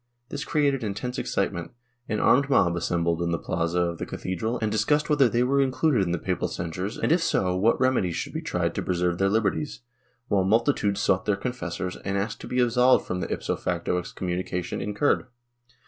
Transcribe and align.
This 0.29 0.43
created 0.43 0.83
intense 0.83 1.19
excitement; 1.19 1.73
an 2.09 2.19
armed 2.19 2.49
mob 2.49 2.75
assembled 2.75 3.21
in 3.21 3.29
the 3.29 3.37
plaza 3.37 3.81
of 3.81 3.99
the 3.99 4.07
cathedral 4.07 4.57
and 4.59 4.71
discussed 4.71 5.11
whether 5.11 5.29
they 5.29 5.43
were 5.43 5.61
included 5.61 6.01
in 6.01 6.11
the 6.11 6.17
papal 6.17 6.47
censures 6.47 6.97
and 6.97 7.11
if 7.11 7.21
so 7.21 7.55
what 7.55 7.79
remedies 7.79 8.15
should 8.15 8.33
be 8.33 8.41
tried 8.41 8.73
to 8.73 8.81
preserve 8.81 9.19
their 9.19 9.29
liberties, 9.29 9.81
while 10.27 10.43
multitudes 10.43 10.99
sought 11.01 11.25
their 11.25 11.35
confessors 11.35 11.97
and 11.97 12.17
asked 12.17 12.41
to 12.41 12.47
be 12.47 12.59
absolved 12.59 13.05
from 13.05 13.19
the 13.19 13.31
ipso 13.31 13.55
facto 13.55 14.01
excom 14.01 14.25
munication 14.35 14.81
incurred. 14.81 15.27